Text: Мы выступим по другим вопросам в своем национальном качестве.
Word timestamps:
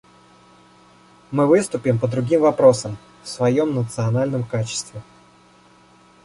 Мы 1.29 1.45
выступим 1.45 1.99
по 1.99 2.07
другим 2.07 2.41
вопросам 2.41 2.97
в 3.23 3.27
своем 3.27 3.75
национальном 3.75 4.43
качестве. 4.43 5.03